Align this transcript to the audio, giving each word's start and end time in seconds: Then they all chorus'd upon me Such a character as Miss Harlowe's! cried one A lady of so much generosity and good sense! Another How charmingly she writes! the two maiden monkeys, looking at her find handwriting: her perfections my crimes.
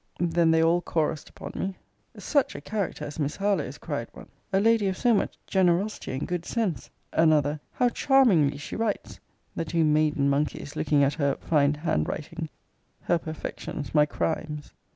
Then 0.19 0.49
they 0.49 0.63
all 0.63 0.81
chorus'd 0.81 1.29
upon 1.29 1.51
me 1.53 1.75
Such 2.17 2.55
a 2.55 2.61
character 2.61 3.05
as 3.05 3.19
Miss 3.19 3.35
Harlowe's! 3.35 3.77
cried 3.77 4.07
one 4.13 4.29
A 4.51 4.59
lady 4.59 4.87
of 4.87 4.97
so 4.97 5.13
much 5.13 5.37
generosity 5.45 6.11
and 6.13 6.27
good 6.27 6.43
sense! 6.43 6.89
Another 7.13 7.59
How 7.73 7.89
charmingly 7.89 8.57
she 8.57 8.75
writes! 8.75 9.19
the 9.55 9.63
two 9.63 9.83
maiden 9.83 10.27
monkeys, 10.27 10.75
looking 10.75 11.03
at 11.03 11.13
her 11.13 11.35
find 11.35 11.77
handwriting: 11.77 12.49
her 13.01 13.19
perfections 13.19 13.93
my 13.93 14.07
crimes. 14.07 14.73